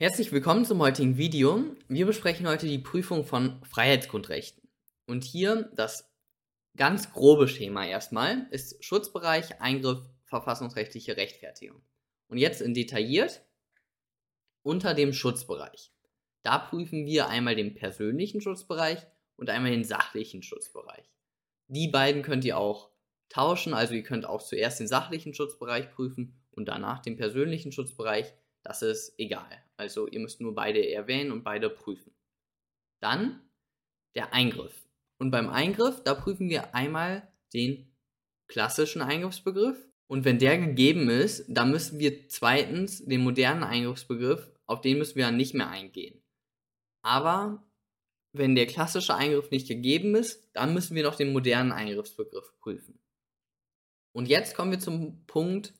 [0.00, 1.64] Herzlich willkommen zum heutigen Video.
[1.88, 4.62] Wir besprechen heute die Prüfung von Freiheitsgrundrechten.
[5.06, 6.08] Und hier das
[6.76, 11.82] ganz grobe Schema erstmal ist Schutzbereich, Eingriff, verfassungsrechtliche Rechtfertigung.
[12.28, 13.42] Und jetzt in detailliert
[14.62, 15.90] unter dem Schutzbereich.
[16.44, 19.04] Da prüfen wir einmal den persönlichen Schutzbereich
[19.34, 21.10] und einmal den sachlichen Schutzbereich.
[21.66, 22.90] Die beiden könnt ihr auch
[23.30, 28.32] tauschen, also ihr könnt auch zuerst den sachlichen Schutzbereich prüfen und danach den persönlichen Schutzbereich
[28.62, 29.64] das ist egal.
[29.78, 32.12] Also ihr müsst nur beide erwähnen und beide prüfen.
[33.00, 33.48] Dann
[34.14, 34.88] der Eingriff.
[35.18, 37.94] Und beim Eingriff, da prüfen wir einmal den
[38.48, 39.78] klassischen Eingriffsbegriff.
[40.08, 45.16] Und wenn der gegeben ist, dann müssen wir zweitens den modernen Eingriffsbegriff, auf den müssen
[45.16, 46.22] wir dann nicht mehr eingehen.
[47.02, 47.62] Aber
[48.32, 52.98] wenn der klassische Eingriff nicht gegeben ist, dann müssen wir noch den modernen Eingriffsbegriff prüfen.
[54.12, 55.74] Und jetzt kommen wir zum Punkt,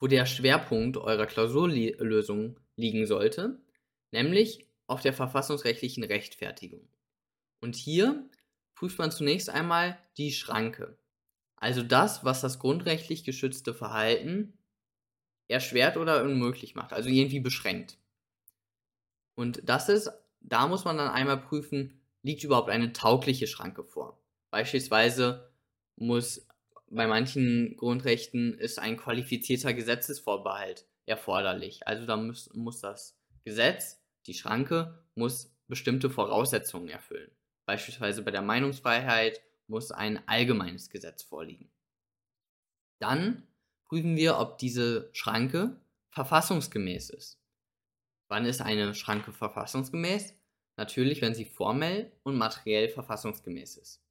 [0.00, 3.60] wo der Schwerpunkt eurer Klausurlösung liegen sollte,
[4.12, 6.88] nämlich auf der verfassungsrechtlichen Rechtfertigung.
[7.60, 8.24] Und hier
[8.74, 10.96] prüft man zunächst einmal die Schranke,
[11.56, 14.56] also das, was das grundrechtlich geschützte Verhalten
[15.48, 17.98] erschwert oder unmöglich macht, also irgendwie beschränkt.
[19.34, 24.20] Und das ist, da muss man dann einmal prüfen, liegt überhaupt eine taugliche Schranke vor.
[24.50, 25.50] Beispielsweise
[25.96, 26.46] muss
[26.90, 31.86] bei manchen Grundrechten ist ein qualifizierter Gesetzesvorbehalt erforderlich.
[31.86, 37.30] Also da muss, muss das Gesetz, die Schranke, muss bestimmte Voraussetzungen erfüllen.
[37.66, 41.70] Beispielsweise bei der Meinungsfreiheit muss ein allgemeines Gesetz vorliegen.
[42.98, 43.46] Dann
[43.84, 47.40] prüfen wir, ob diese Schranke verfassungsgemäß ist.
[48.28, 50.34] Wann ist eine Schranke verfassungsgemäß?
[50.76, 54.02] Natürlich, wenn sie formell und materiell verfassungsgemäß ist.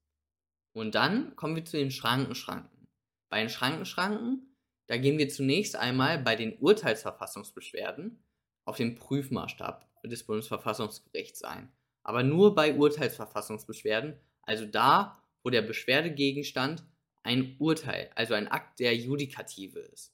[0.74, 2.88] Und dann kommen wir zu den Schrankenschranken.
[3.30, 4.47] Bei den Schrankenschranken,
[4.88, 8.24] da gehen wir zunächst einmal bei den Urteilsverfassungsbeschwerden
[8.66, 11.72] auf den Prüfmaßstab des Bundesverfassungsgerichts ein.
[12.04, 16.86] Aber nur bei Urteilsverfassungsbeschwerden, also da, wo der Beschwerdegegenstand
[17.24, 20.14] ein Urteil, also ein Akt der Judikative ist.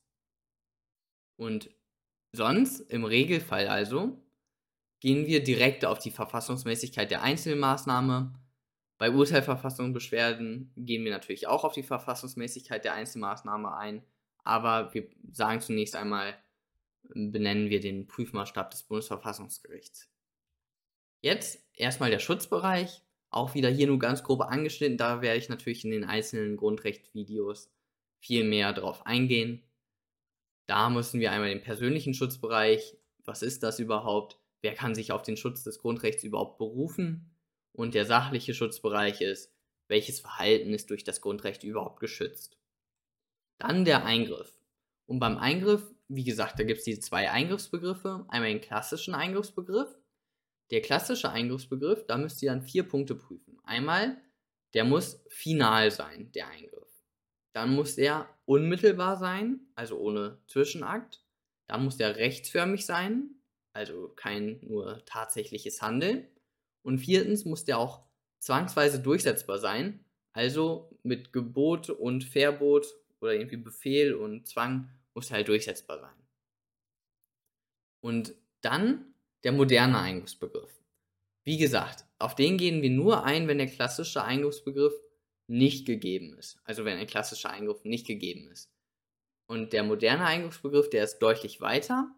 [1.35, 1.69] Und
[2.31, 4.19] sonst, im Regelfall also,
[4.99, 8.33] gehen wir direkt auf die Verfassungsmäßigkeit der Einzelmaßnahme,
[8.97, 14.03] bei Urteilverfassungsbeschwerden gehen wir natürlich auch auf die Verfassungsmäßigkeit der Einzelmaßnahme ein,
[14.43, 16.35] aber wir sagen zunächst einmal,
[17.03, 20.09] benennen wir den Prüfmaßstab des Bundesverfassungsgerichts.
[21.21, 25.85] Jetzt erstmal der Schutzbereich, auch wieder hier nur ganz grob angeschnitten, da werde ich natürlich
[25.85, 27.71] in den einzelnen Grundrechtsvideos
[28.19, 29.63] viel mehr drauf eingehen.
[30.65, 35.23] Da müssen wir einmal den persönlichen Schutzbereich, was ist das überhaupt, wer kann sich auf
[35.23, 37.29] den Schutz des Grundrechts überhaupt berufen,
[37.73, 39.51] und der sachliche Schutzbereich ist,
[39.87, 42.57] welches Verhalten ist durch das Grundrecht überhaupt geschützt.
[43.59, 44.57] Dann der Eingriff.
[45.05, 48.25] Und beim Eingriff, wie gesagt, da gibt es diese zwei Eingriffsbegriffe.
[48.29, 49.95] Einmal den klassischen Eingriffsbegriff.
[50.71, 53.59] Der klassische Eingriffsbegriff, da müsst ihr dann vier Punkte prüfen.
[53.63, 54.17] Einmal,
[54.73, 57.03] der muss final sein, der Eingriff.
[57.53, 61.23] Dann muss der unmittelbar sein, also ohne Zwischenakt.
[61.67, 63.35] Dann muss der rechtsförmig sein,
[63.73, 66.27] also kein nur tatsächliches Handeln.
[66.81, 68.03] Und viertens muss der auch
[68.39, 70.03] zwangsweise durchsetzbar sein.
[70.33, 72.87] Also mit Gebot und Verbot
[73.23, 76.15] oder irgendwie Befehl und Zwang muss halt durchsetzbar sein.
[78.01, 79.13] Und dann
[79.43, 80.71] der moderne Eingriffsbegriff.
[81.43, 84.93] Wie gesagt, auf den gehen wir nur ein, wenn der klassische Eingriffsbegriff
[85.47, 86.59] nicht gegeben ist.
[86.63, 88.71] Also wenn ein klassischer Eingriff nicht gegeben ist.
[89.47, 92.13] Und der moderne Eingriffsbegriff, der ist deutlich weiter.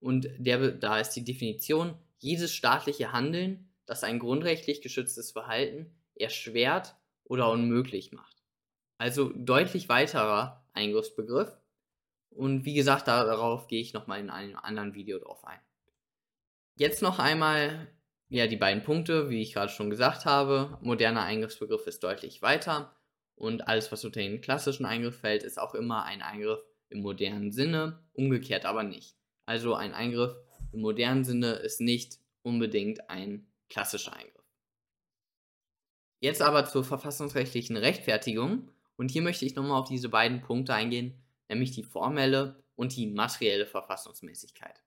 [0.00, 6.96] Und der, da ist die Definition, jedes staatliche Handeln das ein grundrechtlich geschütztes Verhalten erschwert
[7.24, 8.41] oder unmöglich macht.
[9.02, 11.50] Also deutlich weiterer Eingriffsbegriff.
[12.30, 15.58] Und wie gesagt, darauf gehe ich nochmal in einem anderen Video drauf ein.
[16.76, 17.88] Jetzt noch einmal
[18.28, 20.78] ja, die beiden Punkte, wie ich gerade schon gesagt habe.
[20.82, 22.94] Moderner Eingriffsbegriff ist deutlich weiter
[23.34, 27.50] und alles, was unter den klassischen Eingriff fällt, ist auch immer ein Eingriff im modernen
[27.50, 29.16] Sinne, umgekehrt aber nicht.
[29.46, 30.36] Also ein Eingriff
[30.70, 34.44] im modernen Sinne ist nicht unbedingt ein klassischer Eingriff.
[36.20, 38.68] Jetzt aber zur verfassungsrechtlichen Rechtfertigung.
[38.96, 43.06] Und hier möchte ich nochmal auf diese beiden Punkte eingehen, nämlich die formelle und die
[43.06, 44.82] materielle Verfassungsmäßigkeit.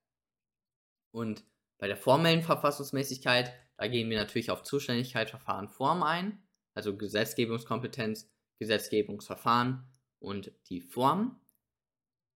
[1.12, 1.44] Und
[1.78, 6.44] bei der formellen Verfassungsmäßigkeit, da gehen wir natürlich auf Zuständigkeit, Verfahren, Form ein,
[6.74, 8.30] also Gesetzgebungskompetenz,
[8.60, 9.84] Gesetzgebungsverfahren
[10.19, 11.40] und die Form.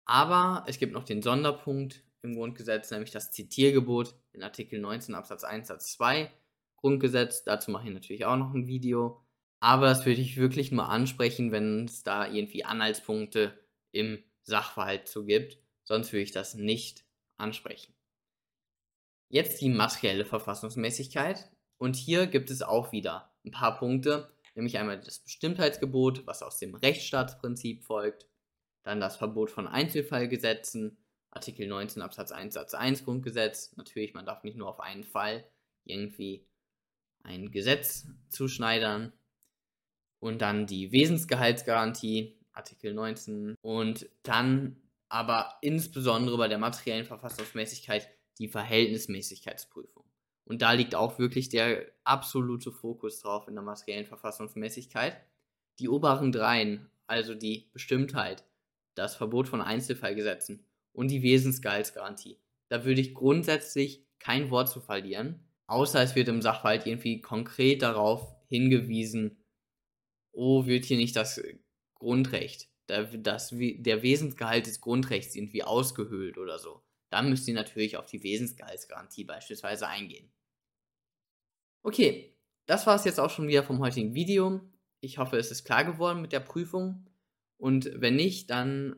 [0.05, 5.44] Aber es gibt noch den Sonderpunkt im Grundgesetz, nämlich das Zitiergebot in Artikel 19 Absatz
[5.44, 6.31] 1 Satz 2
[6.76, 7.44] Grundgesetz.
[7.44, 9.25] Dazu mache ich natürlich auch noch ein Video.
[9.60, 13.58] Aber das würde ich wirklich nur ansprechen, wenn es da irgendwie Anhaltspunkte
[13.93, 15.58] im Sachverhalt zu gibt.
[15.82, 17.05] Sonst würde ich das nicht
[17.37, 17.94] ansprechen.
[19.28, 21.50] Jetzt die materielle Verfassungsmäßigkeit.
[21.76, 26.58] Und hier gibt es auch wieder ein paar Punkte, nämlich einmal das Bestimmtheitsgebot, was aus
[26.58, 28.26] dem Rechtsstaatsprinzip folgt,
[28.82, 30.99] dann das Verbot von Einzelfallgesetzen,
[31.31, 33.76] Artikel 19 Absatz 1 Satz 1 Grundgesetz.
[33.76, 35.49] Natürlich, man darf nicht nur auf einen Fall
[35.84, 36.46] irgendwie
[37.22, 39.12] ein Gesetz zuschneidern.
[40.20, 43.55] Und dann die Wesensgehaltsgarantie, Artikel 19.
[43.61, 44.76] Und dann
[45.09, 50.05] aber insbesondere bei der materiellen Verfassungsmäßigkeit die Verhältnismäßigkeitsprüfung.
[50.44, 55.20] Und da liegt auch wirklich der absolute Fokus drauf in der materiellen Verfassungsmäßigkeit.
[55.79, 58.44] Die oberen dreien, also die Bestimmtheit,
[58.94, 62.38] das Verbot von Einzelfallgesetzen und die Wesensgehaltsgarantie,
[62.69, 67.82] da würde ich grundsätzlich kein Wort zu verlieren, außer es wird im Sachverhalt irgendwie konkret
[67.82, 69.37] darauf hingewiesen,
[70.33, 71.41] oh, wird hier nicht das
[71.95, 78.07] Grundrecht, das, der Wesensgehalt des Grundrechts irgendwie ausgehöhlt oder so dann müsst ihr natürlich auf
[78.07, 80.31] die Wesensgehaltsgarantie beispielsweise eingehen.
[81.83, 82.37] Okay,
[82.67, 84.61] das war es jetzt auch schon wieder vom heutigen Video.
[85.01, 87.07] Ich hoffe, es ist klar geworden mit der Prüfung.
[87.57, 88.97] Und wenn nicht, dann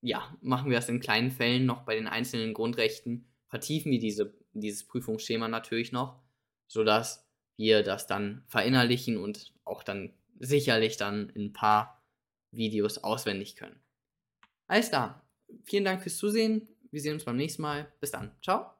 [0.00, 3.26] ja, machen wir das in kleinen Fällen noch bei den einzelnen Grundrechten.
[3.48, 6.20] Vertiefen wir diese, dieses Prüfungsschema natürlich noch,
[6.66, 7.26] sodass
[7.56, 12.02] wir das dann verinnerlichen und auch dann sicherlich dann in ein paar
[12.50, 13.80] Videos auswendig können.
[14.66, 15.26] Alles klar.
[15.64, 16.68] Vielen Dank fürs Zusehen.
[16.90, 17.92] Wir sehen uns beim nächsten Mal.
[18.00, 18.32] Bis dann.
[18.42, 18.73] Ciao.